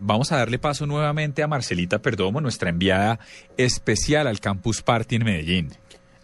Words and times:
Vamos 0.00 0.32
a 0.32 0.36
darle 0.36 0.58
paso 0.58 0.86
nuevamente 0.86 1.42
a 1.42 1.48
Marcelita 1.48 1.98
Perdomo, 2.00 2.40
nuestra 2.40 2.70
enviada 2.70 3.18
especial 3.56 4.26
al 4.26 4.40
Campus 4.40 4.82
Party 4.82 5.16
en 5.16 5.24
Medellín. 5.24 5.72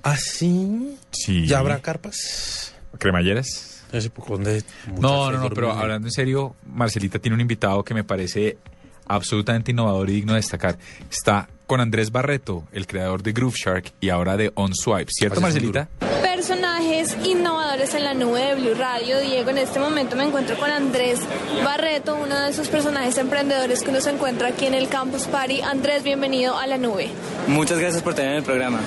¿Ah, 0.03 0.17
sí? 0.17 0.97
Sí. 1.11 1.47
¿Ya 1.47 1.59
habrá 1.59 1.81
carpas? 1.81 2.75
¿Cremalleras? 2.99 3.85
No, 4.99 5.31
no, 5.31 5.39
no, 5.39 5.51
pero 5.51 5.73
hablando 5.73 6.09
en 6.09 6.13
serio, 6.13 6.57
Marcelita 6.67 7.19
tiene 7.19 7.35
un 7.35 7.41
invitado 7.41 7.85
que 7.85 7.95
me 7.95 8.05
parece 8.05 8.59
absolutamente 9.07 9.71
innovador 9.71 10.11
y 10.11 10.15
digno 10.15 10.33
de 10.33 10.39
destacar. 10.39 10.79
Está 11.11 11.49
con 11.67 11.81
Andrés 11.81 12.11
Barreto, 12.11 12.67
el 12.73 12.87
creador 12.87 13.23
de 13.23 13.33
Groove 13.33 13.57
Shark 13.57 13.93
y 14.01 14.11
ahora 14.11 14.37
de 14.37 14.53
On 14.55 14.75
Swipe. 14.75 15.11
¿Cierto, 15.11 15.41
Marcelita? 15.41 15.89
Personajes 16.47 17.17
innovadores 17.25 17.95
en 17.95 18.05
la 18.05 18.13
nube 18.13 18.39
de 18.39 18.55
Blue 18.57 18.75
Radio. 18.75 19.19
Diego, 19.19 19.49
en 19.49 19.57
este 19.57 19.81
momento 19.81 20.15
me 20.15 20.25
encuentro 20.25 20.59
con 20.59 20.69
Andrés 20.69 21.19
Barreto, 21.65 22.19
uno 22.23 22.39
de 22.39 22.51
esos 22.51 22.69
personajes 22.69 23.17
emprendedores 23.17 23.83
que 23.83 23.89
uno 23.89 24.03
se 24.03 24.11
encuentra 24.11 24.49
aquí 24.49 24.67
en 24.67 24.75
el 24.75 24.89
Campus 24.89 25.23
Party. 25.23 25.63
Andrés, 25.63 26.03
bienvenido 26.03 26.59
a 26.59 26.67
la 26.67 26.77
nube. 26.77 27.09
Muchas 27.47 27.79
gracias 27.79 28.03
por 28.03 28.13
tener 28.13 28.35
el 28.35 28.43
programa. 28.43 28.81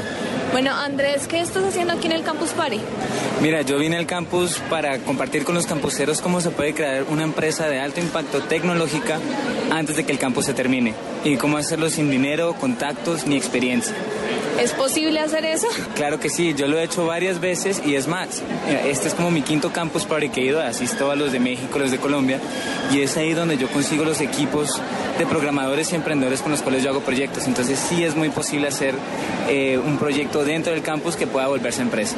Bueno, 0.52 0.69
Andrés, 0.72 1.27
¿qué 1.27 1.39
estás 1.39 1.64
haciendo 1.64 1.94
aquí 1.94 2.05
en 2.05 2.11
el 2.11 2.22
Campus 2.22 2.52
Party? 2.52 2.80
Mira, 3.41 3.64
yo 3.64 3.80
vine 3.80 3.97
al 3.97 4.05
campus 4.05 4.59
para 4.69 4.99
compartir 4.99 5.44
con 5.44 5.55
los 5.55 5.66
campuseros 5.66 6.21
cómo 6.21 6.42
se 6.42 6.52
puede 6.52 6.75
crear 6.75 7.05
una 7.09 7.23
empresa 7.23 7.67
de 7.67 7.80
alto 7.80 7.99
impacto 7.99 8.39
tecnológica 8.42 9.19
antes 9.71 9.95
de 9.95 10.05
que 10.05 10.11
el 10.11 10.19
campus 10.19 10.45
se 10.45 10.53
termine 10.53 10.94
y 11.23 11.38
cómo 11.38 11.58
hacerlo 11.58 11.89
sin 11.89 12.11
dinero, 12.11 12.53
contactos 12.53 13.25
ni 13.25 13.36
experiencia. 13.36 13.95
¿Es 14.59 14.72
posible 14.73 15.19
hacer 15.19 15.45
eso? 15.45 15.67
Claro 15.95 16.19
que 16.19 16.30
sí, 16.30 16.53
yo 16.55 16.67
lo 16.67 16.80
he 16.80 16.83
hecho 16.83 17.05
varias 17.05 17.39
veces 17.39 17.81
y 17.86 17.95
es 17.95 18.08
más, 18.08 18.41
mira, 18.67 18.81
este 18.88 19.08
es 19.08 19.14
como 19.14 19.30
mi 19.30 19.44
quinto 19.44 19.72
campus 19.72 20.05
party 20.05 20.30
que 20.30 20.41
he 20.41 20.45
ido, 20.45 20.61
asisto 20.61 21.11
a 21.11 21.16
los 21.16 21.31
de 21.31 21.39
México, 21.39 21.77
los 21.77 21.91
de 21.91 21.99
Colombia 21.99 22.39
y 22.91 23.02
es 23.02 23.16
ahí 23.17 23.33
donde 23.33 23.58
yo 23.58 23.67
consigo 23.67 24.03
los 24.03 24.19
equipos 24.19 24.81
de 25.17 25.25
programadores 25.25 25.91
y 25.91 25.95
emprendedores 25.95 26.41
con 26.41 26.52
los 26.52 26.61
cuales 26.61 26.83
yo 26.83 26.89
hago 26.89 27.02
proyectos. 27.02 27.45
Entonces 27.45 27.77
sí 27.77 28.03
es 28.03 28.16
muy 28.16 28.30
posible 28.30 28.67
hacer 28.67 28.95
eh, 29.47 29.77
un 29.77 29.97
proyecto 29.97 30.44
dentro 30.44 30.73
del 30.73 30.81
campus 30.81 31.16
que 31.16 31.27
pueda 31.27 31.47
volverse 31.47 31.81
empresa. 31.81 32.16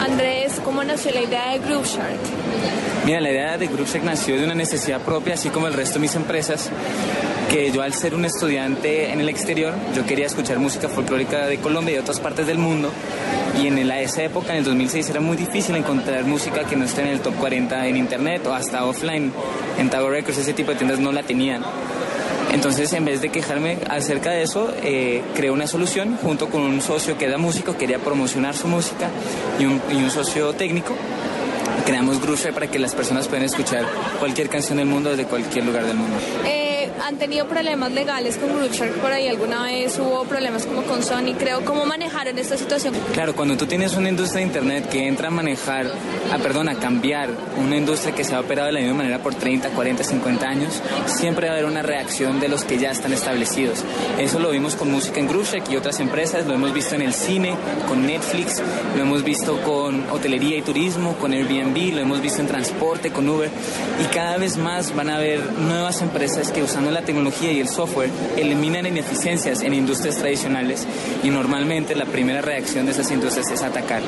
Andrés, 0.00 0.60
¿cómo 0.64 0.84
nació 0.84 1.10
la 1.12 1.22
idea 1.22 1.50
de 1.50 1.58
Groove 1.58 1.86
Shark? 1.86 2.20
Mira, 3.06 3.20
la 3.20 3.30
idea 3.30 3.56
de 3.56 3.68
GroupSec 3.68 4.02
nació 4.02 4.36
de 4.36 4.44
una 4.44 4.56
necesidad 4.56 5.00
propia, 5.00 5.34
así 5.34 5.48
como 5.48 5.68
el 5.68 5.74
resto 5.74 5.94
de 5.94 6.00
mis 6.00 6.16
empresas, 6.16 6.70
que 7.50 7.70
yo 7.70 7.82
al 7.82 7.94
ser 7.94 8.14
un 8.14 8.24
estudiante 8.24 9.12
en 9.12 9.20
el 9.20 9.28
exterior, 9.28 9.74
yo 9.94 10.04
quería 10.04 10.26
escuchar 10.26 10.58
música 10.58 10.88
folclórica 10.88 11.46
de 11.46 11.58
Colombia 11.58 11.92
y 11.92 11.94
de 11.94 12.00
otras 12.00 12.20
partes 12.20 12.46
del 12.46 12.58
mundo, 12.58 12.90
y 13.60 13.68
en 13.68 13.78
esa 13.78 14.22
época, 14.22 14.52
en 14.52 14.58
el 14.58 14.64
2006, 14.64 15.10
era 15.10 15.20
muy 15.20 15.36
difícil 15.36 15.76
encontrar 15.76 16.24
música 16.24 16.64
que 16.64 16.76
no 16.76 16.84
esté 16.84 17.02
en 17.02 17.08
el 17.08 17.20
top 17.20 17.34
40 17.36 17.86
en 17.86 17.96
internet 17.96 18.46
o 18.46 18.52
hasta 18.52 18.84
offline, 18.84 19.32
en 19.78 19.90
Tower 19.90 20.10
Records, 20.10 20.38
ese 20.38 20.52
tipo 20.52 20.72
de 20.72 20.76
tiendas 20.76 20.98
no 20.98 21.12
la 21.12 21.22
tenían. 21.22 21.62
Entonces, 22.52 22.92
en 22.92 23.04
vez 23.04 23.20
de 23.20 23.28
quejarme 23.30 23.78
acerca 23.88 24.30
de 24.30 24.42
eso, 24.42 24.72
eh, 24.82 25.22
creé 25.34 25.50
una 25.50 25.66
solución 25.66 26.16
junto 26.22 26.48
con 26.48 26.62
un 26.62 26.80
socio 26.80 27.18
que 27.18 27.26
era 27.26 27.38
músico, 27.38 27.76
quería 27.76 27.98
promocionar 27.98 28.56
su 28.56 28.68
música 28.68 29.08
y 29.58 29.66
un, 29.66 29.80
y 29.90 29.96
un 29.96 30.10
socio 30.10 30.52
técnico. 30.52 30.94
Creamos 31.84 32.20
Groove 32.20 32.52
para 32.52 32.68
que 32.68 32.78
las 32.78 32.94
personas 32.94 33.28
puedan 33.28 33.44
escuchar 33.44 33.84
cualquier 34.18 34.48
canción 34.48 34.78
del 34.78 34.86
mundo 34.86 35.10
desde 35.10 35.24
cualquier 35.24 35.64
lugar 35.64 35.84
del 35.84 35.96
mundo. 35.96 36.16
Eh, 36.44 36.65
¿Han 37.06 37.18
tenido 37.18 37.46
problemas 37.46 37.92
legales 37.92 38.36
con 38.36 38.48
Groove 38.48 38.72
Shark 38.72 38.94
por 38.94 39.12
ahí? 39.12 39.28
¿Alguna 39.28 39.62
vez 39.62 39.96
hubo 40.00 40.24
problemas 40.24 40.66
como 40.66 40.82
con 40.82 41.04
Sony? 41.04 41.36
Creo, 41.38 41.64
¿cómo 41.64 41.86
manejaron 41.86 42.36
esta 42.36 42.56
situación? 42.56 42.94
Claro, 43.12 43.36
cuando 43.36 43.56
tú 43.56 43.64
tienes 43.64 43.94
una 43.94 44.08
industria 44.08 44.40
de 44.40 44.46
Internet 44.48 44.88
que 44.88 45.06
entra 45.06 45.28
a 45.28 45.30
manejar, 45.30 45.86
a, 46.32 46.38
perdón, 46.38 46.68
a 46.68 46.74
cambiar 46.80 47.30
una 47.58 47.76
industria 47.76 48.12
que 48.12 48.24
se 48.24 48.34
ha 48.34 48.40
operado 48.40 48.66
de 48.66 48.72
la 48.72 48.80
misma 48.80 48.96
manera 48.96 49.22
por 49.22 49.36
30, 49.36 49.68
40, 49.68 50.02
50 50.02 50.48
años, 50.48 50.82
siempre 51.06 51.46
va 51.46 51.52
a 51.52 51.58
haber 51.58 51.70
una 51.70 51.82
reacción 51.82 52.40
de 52.40 52.48
los 52.48 52.64
que 52.64 52.76
ya 52.76 52.90
están 52.90 53.12
establecidos. 53.12 53.84
Eso 54.18 54.40
lo 54.40 54.50
vimos 54.50 54.74
con 54.74 54.90
música 54.90 55.20
en 55.20 55.28
Grooveshark 55.28 55.70
y 55.70 55.76
otras 55.76 56.00
empresas, 56.00 56.44
lo 56.44 56.54
hemos 56.54 56.72
visto 56.72 56.96
en 56.96 57.02
el 57.02 57.14
cine, 57.14 57.54
con 57.86 58.04
Netflix, 58.04 58.60
lo 58.96 59.02
hemos 59.02 59.22
visto 59.22 59.62
con 59.62 60.10
hotelería 60.10 60.56
y 60.56 60.62
turismo, 60.62 61.14
con 61.18 61.32
Airbnb, 61.32 61.94
lo 61.94 62.00
hemos 62.00 62.20
visto 62.20 62.40
en 62.40 62.48
transporte, 62.48 63.12
con 63.12 63.28
Uber, 63.28 63.48
y 64.02 64.12
cada 64.12 64.38
vez 64.38 64.56
más 64.56 64.92
van 64.96 65.08
a 65.08 65.18
haber 65.18 65.52
nuevas 65.52 66.02
empresas 66.02 66.50
que 66.50 66.64
usando 66.64 66.95
la 66.96 67.02
tecnología 67.02 67.52
y 67.52 67.60
el 67.60 67.68
software 67.68 68.10
eliminan 68.38 68.86
ineficiencias 68.86 69.60
en 69.60 69.74
industrias 69.74 70.16
tradicionales 70.16 70.86
y 71.22 71.28
normalmente 71.28 71.94
la 71.94 72.06
primera 72.06 72.40
reacción 72.40 72.86
de 72.86 72.92
esas 72.92 73.10
industrias 73.10 73.50
es 73.50 73.62
atacar. 73.62 74.02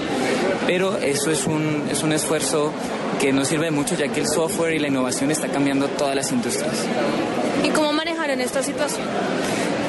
Pero 0.66 0.96
eso 0.96 1.30
es 1.30 1.46
un, 1.46 1.84
es 1.90 2.02
un 2.02 2.12
esfuerzo 2.12 2.72
que 3.20 3.32
no 3.32 3.44
sirve 3.44 3.66
de 3.66 3.72
mucho 3.72 3.94
ya 3.94 4.08
que 4.08 4.20
el 4.20 4.26
software 4.26 4.72
y 4.72 4.78
la 4.78 4.88
innovación 4.88 5.30
está 5.30 5.48
cambiando 5.48 5.88
todas 5.88 6.16
las 6.16 6.32
industrias. 6.32 6.86
¿Y 7.62 7.68
cómo 7.70 7.92
manejaron 7.92 8.40
esta 8.40 8.62
situación? 8.62 9.06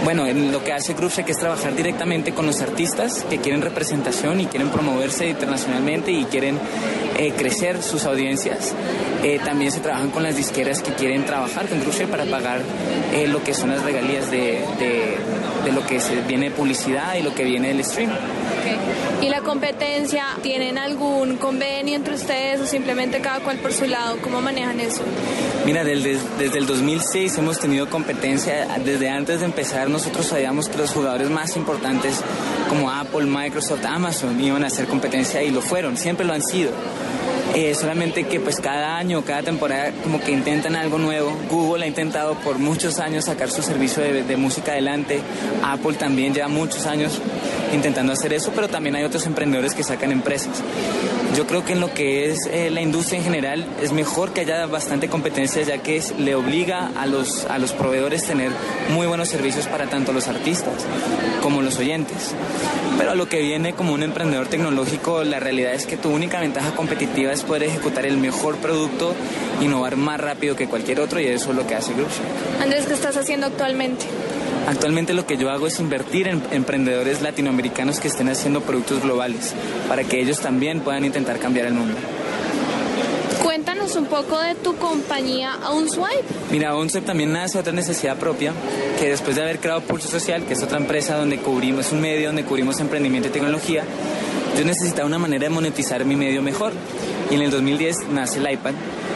Bueno, 0.04 0.26
en 0.26 0.52
lo 0.52 0.64
que 0.64 0.72
hace 0.74 0.94
Groupsec 0.94 1.28
es 1.30 1.38
trabajar 1.38 1.76
directamente 1.76 2.32
con 2.34 2.46
los 2.46 2.62
artistas 2.62 3.26
que 3.30 3.38
quieren 3.40 3.62
representación 3.62 4.40
y 4.40 4.46
quieren 4.46 4.70
promoverse 4.70 5.28
internacionalmente 5.28 6.12
y 6.12 6.24
quieren 6.26 6.58
eh, 7.18 7.34
crecer 7.38 7.84
sus 7.84 8.06
audiencias. 8.06 8.74
Eh, 9.24 9.40
también 9.44 9.72
se 9.72 9.82
trabajan 9.82 10.10
con 10.10 10.24
las 10.24 10.38
disqueras 10.38 10.82
que 10.82 10.94
quieren 10.94 11.26
trabajar 11.26 11.68
con 11.68 11.82
Groupsec 11.82 12.08
para 12.08 12.26
pagar 12.26 12.62
eh, 13.14 13.28
lo 13.28 13.44
que 13.44 13.54
son 13.54 13.70
las 13.70 13.84
regalías 13.84 14.32
de, 14.32 14.62
de- 14.80 15.18
lo 15.74 15.86
que 15.86 16.00
se 16.00 16.16
viene 16.22 16.50
de 16.50 16.56
publicidad 16.56 17.14
y 17.16 17.22
lo 17.22 17.36
que 17.36 17.44
viene 17.44 17.68
del 17.68 17.84
stream. 17.86 18.10
¿Y 19.22 19.30
la 19.30 19.42
competencia? 19.42 20.24
¿Tienen 20.42 20.80
algún 20.80 21.36
convenio 21.38 21.96
entre 21.96 22.16
ustedes 22.16 22.60
o 22.62 22.66
simplemente 22.66 23.20
cada 23.20 23.42
cual 23.42 23.58
por 23.58 23.72
su 23.74 23.86
lado? 23.86 24.18
¿Cómo 24.24 24.42
manejan 24.42 24.80
eso? 24.80 25.04
Mira, 25.66 25.84
del- 25.84 26.04
des- 26.04 26.22
desde 26.40 26.58
el 26.58 26.66
2006 26.66 27.38
hemos 27.38 27.60
tenido 27.60 27.90
competencia. 27.90 28.68
Desde 28.84 29.10
antes 29.10 29.40
de 29.40 29.46
empezar, 29.46 29.90
nosotros 29.90 30.26
sabíamos 30.28 30.70
que 30.70 30.78
los 30.78 30.92
jugadores 30.92 31.30
más 31.30 31.56
importantes 31.58 32.16
como 32.70 32.90
Apple, 32.90 33.26
Microsoft, 33.26 33.86
Amazon 33.86 34.40
iban 34.42 34.64
a 34.64 34.68
hacer 34.68 34.88
competencia 34.88 35.44
y 35.44 35.52
lo 35.52 35.62
fueron, 35.62 35.98
siempre 35.98 36.26
lo 36.26 36.34
han 36.34 36.42
sido. 36.44 36.72
Eh, 37.56 37.74
solamente 37.74 38.26
que 38.28 38.40
pues 38.40 38.60
cada 38.60 38.98
año, 38.98 39.24
cada 39.24 39.42
temporada 39.42 39.92
como 40.04 40.20
que 40.22 40.32
intentan 40.32 40.76
algo 40.76 40.98
nuevo. 41.00 41.36
Google 41.50 41.84
ha 41.84 41.88
intentado 41.88 42.36
por 42.36 42.60
muchos 42.60 43.00
años 43.00 43.26
sacar 43.26 43.50
su 43.50 43.62
servicio 43.64 44.04
de, 44.04 44.24
de 44.24 44.38
música 44.38 44.72
adelante. 44.74 45.20
Apple 45.64 45.94
también 45.94 46.34
lleva 46.34 46.48
muchos 46.48 46.86
años 46.86 47.20
intentando 47.74 48.14
hacer 48.14 48.34
eso, 48.34 48.52
pero 48.56 48.68
también 48.68 48.96
hay 48.96 49.04
otros 49.04 49.26
emprendedores 49.26 49.74
que 49.74 49.84
sacan 49.84 50.12
empresas. 50.12 50.62
Yo 51.36 51.46
creo 51.46 51.64
que 51.64 51.74
en 51.74 51.80
lo 51.80 51.94
que 51.94 52.32
es 52.32 52.48
eh, 52.52 52.70
la 52.72 52.82
industria 52.82 53.20
en 53.20 53.24
general 53.24 53.66
es 53.82 53.92
mejor 53.92 54.32
que 54.34 54.42
haya 54.42 54.66
bastante 54.66 55.08
competencia 55.10 55.62
ya 55.62 55.78
que 55.78 55.96
es- 55.98 56.14
le 56.18 56.34
obliga 56.36 56.90
a 56.98 57.06
los, 57.06 57.46
a 57.46 57.60
los 57.60 57.72
proveedores 57.72 58.26
tener 58.26 58.52
muy 58.94 59.06
buenos 59.06 59.30
servicios 59.30 59.68
para 59.68 59.86
tanto 59.88 60.12
los 60.12 60.28
artistas 60.28 60.74
como 61.44 61.62
los 61.62 61.78
oyentes. 61.78 62.34
Pero 62.98 63.12
a 63.12 63.16
lo 63.16 63.30
que 63.30 63.40
viene 63.42 63.74
como 63.74 63.94
un 63.94 64.02
emprendedor 64.04 64.48
tecnológico, 64.48 65.24
la 65.24 65.40
realidad 65.40 65.74
es 65.74 65.86
que 65.86 65.96
tu 65.98 66.10
única 66.10 66.40
ventaja 66.40 66.72
competitiva 66.72 67.32
es 67.32 67.44
poder 67.44 67.64
ejecutar 67.64 68.06
el 68.08 68.18
mejor 68.18 68.58
producto, 68.58 69.14
innovar 69.62 69.96
más 69.96 70.20
rápido 70.20 70.56
que 70.56 70.68
cualquier 70.68 71.00
otro 71.00 71.20
y 71.22 71.28
eso 71.28 71.52
es 71.52 71.56
lo 71.56 71.66
que 71.68 71.76
hace 71.76 71.94
Groupshark. 71.94 72.28
Andrés, 72.62 72.88
¿qué 72.88 72.94
estás 72.96 73.16
haciendo 73.16 73.46
actualmente? 73.48 74.06
Actualmente 74.70 75.16
lo 75.16 75.26
que 75.26 75.36
yo 75.36 75.50
hago 75.50 75.66
es 75.66 75.80
invertir 75.80 76.28
en 76.28 76.44
emprendedores 76.52 77.24
latinoamericanos 77.24 78.00
que 78.00 78.08
estén 78.08 78.30
haciendo 78.30 78.62
productos 78.62 79.02
globales 79.02 79.56
para 79.88 80.04
que 80.04 80.22
ellos 80.22 80.42
también 80.42 80.82
puedan 80.82 81.06
intentar 81.06 81.40
cambiar 81.40 81.66
el 81.66 81.74
mundo. 81.74 81.98
Cuéntanos 83.42 83.96
un 83.96 84.06
poco 84.06 84.40
de 84.40 84.54
tu 84.54 84.76
compañía 84.76 85.58
OwnSwipe. 85.68 86.24
Mira, 86.52 86.76
ONCEP 86.76 87.04
también 87.04 87.34
nace 87.34 87.58
otra 87.58 87.74
necesidad 87.74 88.18
propia, 88.18 88.54
que 89.00 89.10
después 89.10 89.36
de 89.36 89.42
haber 89.42 89.58
creado 89.58 89.82
Pulso 89.82 90.08
Social, 90.08 90.44
que 90.46 90.54
es 90.54 90.62
otra 90.62 90.78
empresa 90.78 91.18
donde 91.18 91.40
cubrimos, 91.40 91.88
es 91.88 91.92
un 91.92 92.02
medio 92.02 92.28
donde 92.28 92.44
cubrimos 92.44 92.80
emprendimiento 92.80 93.30
y 93.30 93.32
tecnología, 93.32 93.84
yo 94.56 94.66
necesitaba 94.66 95.08
una 95.08 95.18
manera 95.18 95.46
de 95.46 95.50
monetizar 95.50 96.06
mi 96.06 96.16
medio 96.16 96.44
mejor. 96.44 96.74
Y 97.32 97.36
en 97.36 97.42
el 97.42 97.50
2010 97.50 98.10
nace 98.12 98.38
el 98.38 98.52
iPad 98.52 98.76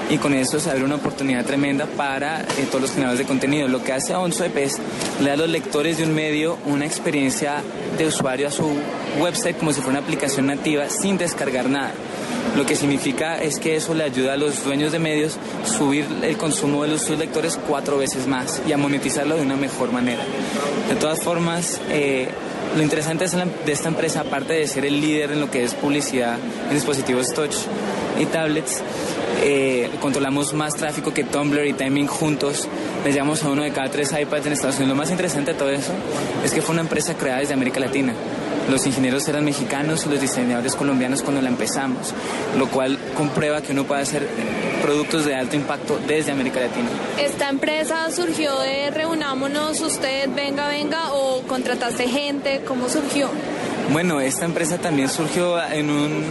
y 0.10 0.18
con 0.18 0.34
eso 0.34 0.60
se 0.60 0.70
abre 0.70 0.84
una 0.84 0.96
oportunidad 0.96 1.46
tremenda 1.46 1.86
para 1.86 2.42
eh, 2.42 2.68
todos 2.68 2.82
los 2.82 2.92
generadores 2.92 3.20
de 3.20 3.26
contenido. 3.26 3.68
Lo 3.68 3.84
que 3.84 3.94
hace 3.94 4.14
OnSwep 4.14 4.58
es 4.58 4.78
le 5.22 5.32
a 5.32 5.36
los 5.36 5.50
lectores 5.50 5.98
de 5.98 6.04
un 6.04 6.14
medio 6.14 6.58
una 6.66 6.86
experiencia 6.86 7.62
de 7.98 8.08
usuario 8.08 8.48
a 8.48 8.52
su 8.52 8.70
website 9.20 9.58
como 9.58 9.72
si 9.72 9.82
fuera 9.82 10.00
una 10.00 10.06
aplicación 10.06 10.48
nativa 10.48 10.90
sin 10.90 11.18
descargar 11.18 11.70
nada. 11.70 11.94
Lo 12.56 12.66
que 12.66 12.76
significa 12.76 13.42
es 13.42 13.58
que 13.58 13.76
eso 13.76 13.96
le 13.96 14.04
ayuda 14.04 14.34
a 14.34 14.38
los 14.38 14.64
dueños 14.64 14.92
de 14.92 15.00
medios 15.00 15.38
subir 15.66 16.06
el 16.22 16.38
consumo 16.38 16.84
de 16.84 16.90
los, 16.90 17.02
sus 17.02 17.18
lectores 17.18 17.58
cuatro 17.68 17.98
veces 17.98 18.28
más 18.28 18.62
y 18.68 18.74
a 18.74 18.78
monetizarlo 18.78 19.36
de 19.36 19.42
una 19.42 19.56
mejor 19.56 19.92
manera. 19.92 20.24
De 20.88 20.96
todas 20.96 21.24
formas, 21.24 21.82
eh, 21.90 22.28
lo 22.76 22.84
interesante 22.84 23.26
de 23.66 23.72
esta 23.72 23.88
empresa, 23.88 24.22
aparte 24.22 24.54
de 24.54 24.68
ser 24.68 24.86
el 24.86 25.00
líder 25.00 25.32
en 25.32 25.40
lo 25.40 25.50
que 25.50 25.64
es 25.64 25.74
publicidad 25.74 26.38
en 26.70 26.76
dispositivos 26.76 27.34
touch 27.34 27.56
y 28.20 28.26
tablets, 28.26 28.82
eh, 29.44 29.90
controlamos 30.00 30.54
más 30.54 30.76
tráfico 30.76 31.14
que 31.14 31.24
Tumblr 31.24 31.66
y 31.66 31.74
Timing 31.74 32.08
juntos. 32.08 32.68
Le 33.04 33.12
llevamos 33.12 33.44
a 33.44 33.50
uno 33.50 33.64
de 33.64 33.72
cada 33.72 33.90
tres 33.90 34.14
iPads 34.18 34.46
en 34.46 34.54
Estados 34.54 34.76
Unidos. 34.76 34.90
Lo 34.90 34.96
más 34.96 35.12
interesante 35.12 35.54
de 35.54 35.58
todo 35.58 35.70
eso 35.70 35.92
es 36.44 36.54
que 36.54 36.62
fue 36.62 36.74
una 36.74 36.82
empresa 36.82 37.16
creada 37.16 37.40
desde 37.40 37.54
América 37.54 37.80
Latina. 37.80 38.14
Los 38.70 38.86
ingenieros 38.86 39.28
eran 39.28 39.44
mexicanos 39.44 40.06
y 40.06 40.10
los 40.10 40.22
diseñadores 40.22 40.76
colombianos 40.76 41.22
cuando 41.22 41.42
la 41.42 41.50
empezamos, 41.50 42.14
lo 42.58 42.70
cual 42.70 42.98
comprueba 43.16 43.62
que 43.62 43.74
uno 43.74 43.84
puede 43.84 44.02
hacer 44.02 44.26
productos 44.82 45.26
de 45.26 45.36
alto 45.36 45.58
impacto 45.58 46.00
desde 46.08 46.32
América 46.32 46.62
Latina. 46.62 46.88
¿Esta 47.20 47.50
empresa 47.50 48.10
surgió 48.12 48.58
de 48.60 48.90
reunámonos, 48.92 49.82
usted 49.82 50.30
venga, 50.34 50.70
venga 50.70 51.14
o 51.14 51.42
contrataste 51.42 52.08
gente? 52.08 52.62
¿Cómo 52.66 52.88
surgió? 52.88 53.30
Bueno, 53.94 54.20
esta 54.20 54.46
empresa 54.46 54.80
también 54.80 55.08
surgió 55.08 55.64
en 55.64 55.92
un 55.92 56.24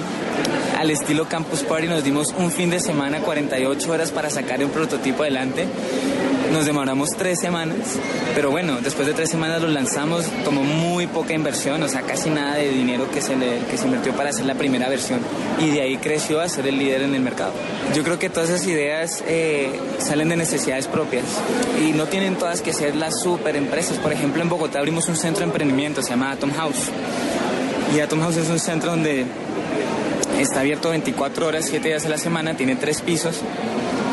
al 0.80 0.90
estilo 0.90 1.28
Campus 1.28 1.60
Party. 1.62 1.86
Nos 1.86 2.02
dimos 2.02 2.34
un 2.36 2.50
fin 2.50 2.70
de 2.70 2.80
semana, 2.80 3.20
48 3.20 3.92
horas 3.92 4.10
para 4.10 4.30
sacar 4.30 4.64
un 4.64 4.70
prototipo 4.72 5.22
adelante. 5.22 5.68
Nos 6.52 6.66
demoramos 6.66 7.10
tres 7.16 7.38
semanas, 7.38 7.78
pero 8.34 8.50
bueno, 8.50 8.80
después 8.82 9.06
de 9.06 9.14
tres 9.14 9.30
semanas 9.30 9.62
lo 9.62 9.68
lanzamos, 9.68 10.26
tomó 10.44 10.64
muy 10.64 11.06
poca 11.06 11.34
inversión, 11.34 11.80
o 11.84 11.88
sea, 11.88 12.02
casi 12.02 12.30
nada 12.30 12.56
de 12.56 12.68
dinero 12.68 13.08
que 13.12 13.22
se, 13.22 13.36
le, 13.36 13.60
que 13.70 13.78
se 13.78 13.86
invirtió 13.86 14.12
para 14.12 14.30
hacer 14.30 14.44
la 14.44 14.56
primera 14.56 14.88
versión 14.88 15.20
y 15.60 15.70
de 15.70 15.82
ahí 15.82 15.98
creció 15.98 16.40
a 16.40 16.48
ser 16.48 16.66
el 16.66 16.76
líder 16.76 17.02
en 17.02 17.14
el 17.14 17.22
mercado. 17.22 17.52
Yo 17.94 18.02
creo 18.02 18.18
que 18.18 18.28
todas 18.28 18.50
esas 18.50 18.66
ideas 18.66 19.22
eh, 19.28 19.70
salen 20.00 20.28
de 20.30 20.36
necesidades 20.36 20.88
propias 20.88 21.24
y 21.80 21.92
no 21.92 22.06
tienen 22.06 22.34
todas 22.34 22.60
que 22.60 22.72
ser 22.72 22.96
las 22.96 23.20
super 23.22 23.54
empresas. 23.54 23.98
Por 23.98 24.12
ejemplo, 24.12 24.42
en 24.42 24.48
Bogotá 24.48 24.80
abrimos 24.80 25.08
un 25.08 25.16
centro 25.16 25.40
de 25.40 25.46
emprendimiento, 25.46 26.02
se 26.02 26.10
llama 26.10 26.32
Atom 26.32 26.52
House. 26.52 26.90
Y 27.94 28.00
Atom 28.00 28.20
House 28.20 28.36
es 28.38 28.48
un 28.48 28.58
centro 28.58 28.90
donde 28.92 29.26
está 30.38 30.60
abierto 30.60 30.88
24 30.88 31.46
horas, 31.46 31.66
7 31.68 31.88
días 31.88 32.06
a 32.06 32.08
la 32.08 32.16
semana, 32.16 32.56
tiene 32.56 32.74
tres 32.74 33.02
pisos. 33.02 33.40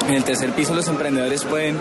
En 0.08 0.16
el 0.16 0.24
tercer 0.24 0.52
piso 0.52 0.76
los 0.76 0.88
emprendedores 0.90 1.46
pueden 1.46 1.78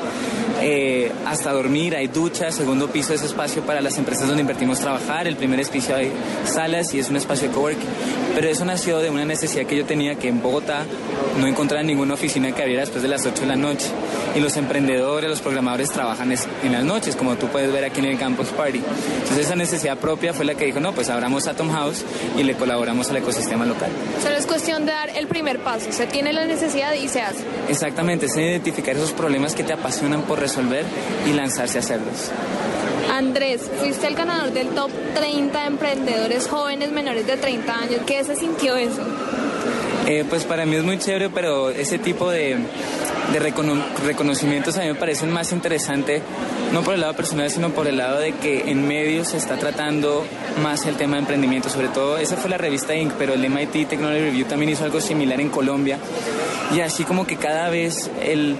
eh, 0.61 1.11
hasta 1.27 1.51
dormir, 1.51 1.97
hay 1.97 2.07
duchas, 2.07 2.55
segundo 2.55 2.89
piso 2.89 3.15
es 3.15 3.23
espacio 3.23 3.63
para 3.63 3.81
las 3.81 3.99
empresas 3.99 4.29
donde 4.29 4.43
invertimos 4.43 4.79
trabajar, 4.79 5.27
el 5.27 5.37
primer 5.37 5.65
piso 5.67 5.95
hay 5.95 6.13
salas 6.45 6.95
y 6.95 7.01
es 7.01 7.09
un 7.09 7.17
espacio 7.17 7.49
de 7.49 7.55
coworking. 7.55 7.89
Pero 8.35 8.49
eso 8.49 8.65
nació 8.65 8.99
de 8.99 9.11
una 9.11 9.25
necesidad 9.25 9.67
que 9.67 9.77
yo 9.77 9.85
tenía 9.85 10.15
que 10.17 10.29
en 10.29 10.41
Bogotá 10.41 10.85
no 11.39 11.47
encontraba 11.47 11.83
ninguna 11.83 12.15
oficina 12.15 12.53
que 12.53 12.63
abriera 12.63 12.83
después 12.83 13.03
de 13.03 13.09
las 13.09 13.27
8 13.27 13.41
de 13.41 13.47
la 13.47 13.57
noche. 13.57 13.87
Y 14.39 14.41
los 14.41 14.57
emprendedores, 14.57 15.29
los 15.29 15.41
programadores 15.41 15.91
trabajan 15.91 16.31
en 16.31 16.71
las 16.71 16.85
noches, 16.85 17.17
como 17.17 17.35
tú 17.35 17.49
puedes 17.49 17.73
ver 17.73 17.83
aquí 17.85 17.99
en 17.99 18.05
el 18.05 18.17
Campus 18.17 18.51
Party. 18.51 18.79
Entonces 18.79 19.47
esa 19.47 19.57
necesidad 19.57 19.99
propia 19.99 20.33
fue 20.33 20.45
la 20.45 20.55
que 20.55 20.65
dijo, 20.65 20.79
no, 20.79 20.93
pues 20.93 21.11
abramos 21.11 21.49
Atom 21.49 21.73
House 21.73 22.05
y 22.37 22.45
le 22.45 22.55
colaboramos 22.55 23.11
al 23.11 23.17
ecosistema 23.17 23.67
local. 23.67 23.91
Solo 24.23 24.37
es 24.37 24.47
cuestión 24.47 24.87
de 24.87 24.93
dar 24.93 25.09
el 25.09 25.27
primer 25.27 25.59
paso, 25.59 25.91
se 25.91 26.07
tiene 26.07 26.33
la 26.33 26.45
necesidad 26.45 26.93
y 26.93 27.09
se 27.09 27.21
hace. 27.21 27.43
Exactamente, 27.69 28.27
es 28.27 28.37
identificar 28.37 28.95
esos 28.95 29.11
problemas 29.11 29.57
que 29.57 29.65
te 29.65 29.73
apasionan 29.73 30.23
por 30.23 30.39
resolver 30.39 30.85
y 31.27 31.33
lanzarse 31.33 31.79
a 31.79 31.81
hacerlos. 31.81 32.31
Andrés, 33.11 33.69
fuiste 33.81 34.07
el 34.07 34.15
ganador 34.15 34.53
del 34.53 34.69
top 34.69 34.93
30 35.17 35.67
emprendedores 35.67 36.47
jóvenes 36.47 36.93
menores 36.93 37.27
de 37.27 37.37
30 37.39 37.75
años. 37.75 38.01
¿Qué 38.07 38.23
se 38.23 38.37
sintió 38.37 38.77
eso? 38.77 39.03
Eh, 40.07 40.25
pues 40.27 40.45
para 40.45 40.65
mí 40.65 40.77
es 40.77 40.85
muy 40.85 40.99
chévere, 40.99 41.29
pero 41.29 41.69
ese 41.69 41.99
tipo 41.99 42.31
de, 42.31 42.57
de 43.33 43.39
reconocimientos 43.39 44.77
a 44.77 44.81
mí 44.81 44.87
me 44.87 44.95
parecen 44.95 45.31
más 45.31 45.53
interesante, 45.53 46.23
no 46.73 46.83
por 46.83 46.95
el 46.95 47.01
lado 47.01 47.15
personal, 47.15 47.51
sino 47.51 47.71
por 47.71 47.87
el 47.87 47.99
lado 47.99 48.19
de 48.19 48.33
que 48.33 48.71
en 48.71 48.87
medios 48.87 49.29
se 49.29 49.37
está 49.37 49.57
tratando 49.57 50.25
más 50.63 50.87
el 50.87 50.97
tema 50.97 51.17
de 51.17 51.21
emprendimiento, 51.21 51.69
sobre 51.69 51.89
todo, 51.89 52.19
esa 52.19 52.37
fue 52.37 52.51
la 52.51 52.59
revista 52.59 52.95
Inc., 52.95 53.13
pero 53.15 53.35
el 53.35 53.49
MIT 53.49 53.89
Technology 53.89 54.21
Review 54.21 54.47
también 54.47 54.73
hizo 54.73 54.85
algo 54.85 55.01
similar 55.01 55.41
en 55.41 55.51
Colombia, 55.51 55.99
y 56.75 56.81
así 56.81 57.05
como 57.05 57.27
que 57.27 57.37
cada 57.37 57.69
vez 57.69 58.11
el, 58.23 58.57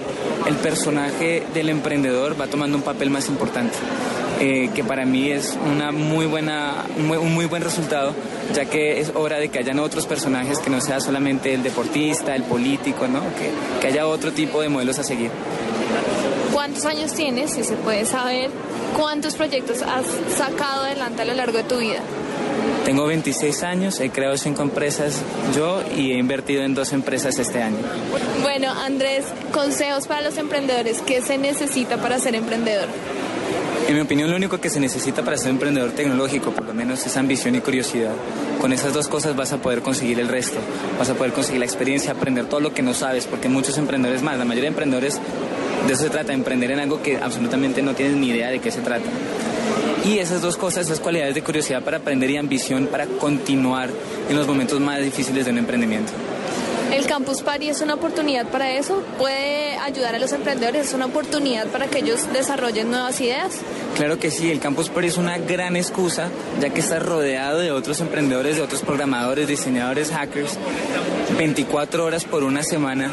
el 0.47 0.55
personaje 0.55 1.43
del 1.53 1.69
emprendedor 1.69 2.39
va 2.39 2.47
tomando 2.47 2.77
un 2.77 2.83
papel 2.83 3.09
más 3.09 3.27
importante. 3.27 3.77
Eh, 4.41 4.69
que 4.73 4.85
para 4.85 5.05
mí 5.05 5.29
es 5.29 5.57
una 5.69 5.91
muy 5.91 6.25
buena, 6.25 6.85
un 6.97 7.33
muy 7.33 7.45
buen 7.45 7.61
resultado, 7.61 8.13
ya 8.53 8.63
que 8.63 9.01
es 9.01 9.11
hora 9.13 9.37
de 9.37 9.49
que 9.49 9.59
hayan 9.59 9.79
otros 9.79 10.05
personajes 10.05 10.59
que 10.59 10.69
no 10.69 10.79
sea 10.79 11.01
solamente 11.01 11.53
el 11.53 11.61
deportista, 11.61 12.35
el 12.35 12.43
político, 12.43 13.07
¿no? 13.07 13.19
que, 13.19 13.51
que 13.81 13.87
haya 13.87 14.07
otro 14.07 14.31
tipo 14.31 14.61
de 14.61 14.69
modelos 14.69 14.97
a 14.97 15.03
seguir. 15.03 15.29
¿Cuántos 16.53 16.85
años 16.85 17.13
tienes, 17.13 17.51
si 17.51 17.65
se 17.65 17.75
puede 17.75 18.05
saber? 18.05 18.49
¿Cuántos 18.97 19.35
proyectos 19.35 19.81
has 19.81 20.05
sacado 20.37 20.83
adelante 20.83 21.21
a 21.21 21.25
lo 21.25 21.33
largo 21.33 21.57
de 21.57 21.63
tu 21.63 21.77
vida? 21.77 21.99
Tengo 22.85 23.05
26 23.05 23.63
años, 23.63 23.99
he 23.99 24.09
creado 24.09 24.37
cinco 24.37 24.63
empresas 24.63 25.21
yo 25.55 25.83
y 25.95 26.13
he 26.13 26.17
invertido 26.17 26.63
en 26.63 26.73
dos 26.73 26.91
empresas 26.93 27.37
este 27.37 27.61
año. 27.61 27.77
Bueno, 28.41 28.71
Andrés, 28.71 29.25
consejos 29.51 30.07
para 30.07 30.21
los 30.21 30.37
emprendedores. 30.37 31.01
¿Qué 31.01 31.21
se 31.21 31.37
necesita 31.37 31.97
para 31.97 32.19
ser 32.19 32.35
emprendedor? 32.35 32.87
En 33.89 33.95
mi 33.95 34.01
opinión, 34.01 34.29
lo 34.29 34.35
único 34.35 34.61
que 34.61 34.69
se 34.69 34.79
necesita 34.79 35.23
para 35.23 35.35
ser 35.35 35.49
emprendedor 35.49 35.93
tecnológico, 35.93 36.51
por 36.51 36.63
lo 36.63 36.75
menos, 36.75 37.03
es 37.07 37.17
ambición 37.17 37.55
y 37.55 37.59
curiosidad. 37.59 38.11
Con 38.61 38.71
esas 38.71 38.93
dos 38.93 39.07
cosas 39.07 39.35
vas 39.35 39.51
a 39.51 39.57
poder 39.57 39.81
conseguir 39.81 40.19
el 40.19 40.27
resto. 40.27 40.59
Vas 40.99 41.09
a 41.09 41.15
poder 41.15 41.33
conseguir 41.33 41.57
la 41.57 41.65
experiencia, 41.65 42.11
aprender 42.11 42.45
todo 42.45 42.59
lo 42.59 42.71
que 42.71 42.83
no 42.83 42.93
sabes, 42.93 43.25
porque 43.25 43.49
muchos 43.49 43.79
emprendedores 43.79 44.21
más, 44.21 44.37
la 44.37 44.45
mayoría 44.45 44.69
de 44.69 44.75
emprendedores, 44.75 45.19
de 45.87 45.91
eso 45.91 46.03
se 46.03 46.11
trata, 46.11 46.33
emprender 46.33 46.69
en 46.69 46.81
algo 46.81 47.01
que 47.01 47.17
absolutamente 47.17 47.81
no 47.81 47.95
tienes 47.95 48.15
ni 48.15 48.27
idea 48.27 48.51
de 48.51 48.59
qué 48.59 48.69
se 48.69 48.81
trata. 48.81 49.09
Y 50.05 50.19
esas 50.19 50.43
dos 50.43 50.55
cosas, 50.55 50.85
esas 50.85 50.99
cualidades 50.99 51.33
de 51.33 51.41
curiosidad 51.41 51.81
para 51.81 51.97
aprender 51.97 52.29
y 52.29 52.37
ambición 52.37 52.89
para 52.91 53.07
continuar 53.07 53.89
en 54.29 54.35
los 54.35 54.45
momentos 54.45 54.79
más 54.79 55.01
difíciles 55.01 55.45
de 55.45 55.51
un 55.51 55.57
emprendimiento. 55.57 56.11
¿El 56.91 57.05
Campus 57.05 57.43
Party 57.43 57.69
es 57.69 57.81
una 57.81 57.93
oportunidad 57.93 58.47
para 58.47 58.71
eso? 58.73 59.03
¿Puede 59.19 59.77
ayudar 59.77 60.15
a 60.15 60.19
los 60.19 60.31
emprendedores? 60.33 60.87
¿Es 60.87 60.93
una 60.93 61.05
oportunidad 61.05 61.67
para 61.67 61.85
que 61.85 61.99
ellos 61.99 62.31
desarrollen 62.33 62.89
nuevas 62.89 63.21
ideas? 63.21 63.59
Claro 63.95 64.17
que 64.17 64.31
sí, 64.31 64.49
el 64.49 64.59
Campus 64.59 64.89
Party 64.89 65.07
es 65.07 65.17
una 65.17 65.37
gran 65.37 65.75
excusa, 65.75 66.29
ya 66.59 66.69
que 66.71 66.79
está 66.79 66.97
rodeado 66.97 67.59
de 67.59 67.71
otros 67.71 68.01
emprendedores, 68.01 68.55
de 68.55 68.63
otros 68.63 68.81
programadores, 68.81 69.47
diseñadores, 69.47 70.09
hackers, 70.09 70.57
24 71.37 72.05
horas 72.05 72.25
por 72.25 72.43
una 72.43 72.63
semana. 72.63 73.11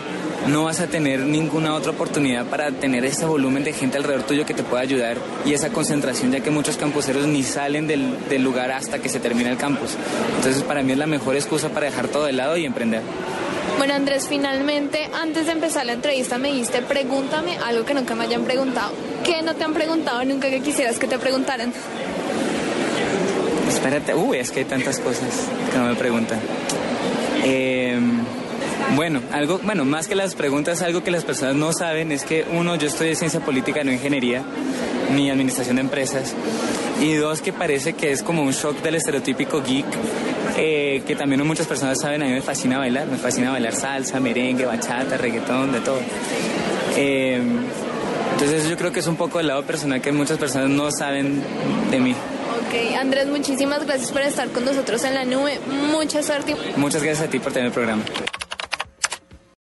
No 0.49 0.65
vas 0.65 0.81
a 0.81 0.87
tener 0.87 1.21
ninguna 1.21 1.75
otra 1.75 1.91
oportunidad 1.91 2.47
para 2.47 2.71
tener 2.71 3.05
ese 3.05 3.27
volumen 3.27 3.65
de 3.65 3.73
gente 3.73 3.99
alrededor 3.99 4.25
tuyo 4.25 4.47
que 4.47 4.55
te 4.55 4.63
pueda 4.63 4.83
ayudar 4.83 5.19
y 5.45 5.53
esa 5.53 5.71
concentración, 5.71 6.33
ya 6.33 6.41
que 6.41 6.51
muchos 6.51 6.77
campuseros 6.77 7.27
ni 7.27 7.43
salen 7.43 7.87
del, 7.87 8.29
del 8.29 8.43
lugar 8.43 8.71
hasta 8.71 9.01
que 9.01 9.09
se 9.09 9.21
termina 9.21 9.51
el 9.51 9.59
campus. 9.59 9.97
Entonces, 10.37 10.63
para 10.63 10.83
mí 10.83 10.93
es 10.93 10.99
la 10.99 11.07
mejor 11.07 11.35
excusa 11.35 11.69
para 11.69 11.87
dejar 11.87 12.09
todo 12.09 12.25
de 12.25 12.33
lado 12.33 12.57
y 12.57 12.65
emprender. 12.65 13.03
Bueno, 13.79 13.95
Andrés, 13.95 14.27
finalmente, 14.27 15.11
antes 15.13 15.47
de 15.47 15.53
empezar 15.53 15.85
la 15.85 15.93
entrevista 15.93 16.39
me 16.39 16.51
dijiste, 16.51 16.81
pregúntame 16.81 17.59
algo 17.59 17.85
que 17.85 17.93
nunca 17.93 18.15
me 18.15 18.25
hayan 18.25 18.45
preguntado. 18.45 18.93
¿Qué 19.23 19.43
no 19.43 19.55
te 19.55 19.65
han 19.65 19.75
preguntado 19.75 20.25
nunca 20.25 20.49
que 20.49 20.61
quisieras 20.61 20.99
que 20.99 21.07
te 21.07 21.19
preguntaran? 21.19 21.73
Espérate, 23.69 24.15
uy, 24.15 24.39
es 24.39 24.51
que 24.51 24.61
hay 24.61 24.65
tantas 24.65 24.99
cosas 24.99 25.29
que 25.71 25.79
no 25.79 25.85
me 25.85 25.95
preguntan. 25.95 26.41
Em, 27.45 28.25
bueno, 28.97 29.21
algo, 29.31 29.61
bueno, 29.63 29.85
más 29.85 30.09
que 30.09 30.15
las 30.15 30.35
preguntas, 30.35 30.81
algo 30.81 31.05
que 31.05 31.11
las 31.11 31.25
personas 31.25 31.55
no 31.55 31.73
saben 31.75 32.13
es 32.13 32.25
que 32.25 32.47
uno, 32.51 32.77
yo 32.77 32.87
estoy 32.87 33.09
de 33.09 33.15
ciencia 33.15 33.41
política, 33.41 33.85
no 33.85 33.93
ingeniería, 33.93 34.43
ni 35.15 35.31
administración 35.31 35.77
de 35.77 35.83
empresas, 35.83 36.35
y 37.01 37.13
dos, 37.15 37.43
que 37.43 37.53
parece 37.53 37.93
que 37.93 38.11
es 38.11 38.23
como 38.23 38.43
un 38.43 38.53
shock 38.53 38.81
del 38.83 38.95
estereotípico 38.95 39.63
geek 39.63 39.87
eh, 40.57 41.03
que 41.07 41.17
también 41.17 41.47
muchas 41.47 41.67
personas 41.67 41.99
saben, 42.01 42.23
a 42.23 42.27
mí 42.27 42.33
me 42.33 42.43
fascina 42.43 42.79
bailar, 42.79 43.07
me 43.07 43.17
fascina 43.17 43.51
bailar 43.51 43.75
salsa, 43.75 44.21
merengue, 44.21 44.65
bachata, 44.65 45.17
reggaetón, 45.17 45.73
de 45.73 45.81
todo. 45.81 46.01
Eh, 46.97 47.41
entonces 48.33 48.69
yo 48.69 48.77
creo 48.77 48.93
que 48.93 49.01
es 49.01 49.07
un 49.07 49.17
poco 49.17 49.41
el 49.41 49.47
lado 49.47 49.63
personal 49.65 50.01
que 50.01 50.13
muchas 50.13 50.39
personas 50.39 50.69
no 50.69 50.91
saben 50.91 51.43
de 51.91 52.01
mí. 52.01 52.13
Ok, 52.13 52.97
Andrés, 52.99 53.27
muchísimas 53.27 53.87
gracias 53.87 54.13
por 54.13 54.23
estar 54.23 54.49
con 54.49 54.65
nosotros 54.65 55.05
en 55.05 55.15
la 55.15 55.25
nube. 55.25 55.59
Mucha 55.91 56.23
suerte. 56.23 56.57
Muchas 56.77 57.03
gracias 57.03 57.29
a 57.29 57.31
ti 57.31 57.39
por 57.39 57.53
tener 57.53 57.69
el 57.69 57.73
programa. 57.73 58.03